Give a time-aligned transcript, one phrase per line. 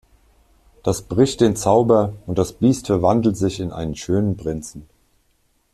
[0.81, 4.89] Das bricht den Zauber und das Biest verwandelt sich in einen schönen Prinzen.